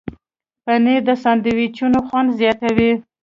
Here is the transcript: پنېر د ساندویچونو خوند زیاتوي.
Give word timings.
پنېر 0.63 0.99
د 1.07 1.09
ساندویچونو 1.23 1.99
خوند 2.07 2.29
زیاتوي. 2.39 2.91